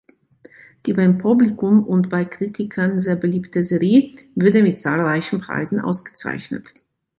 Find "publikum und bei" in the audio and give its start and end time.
1.19-2.25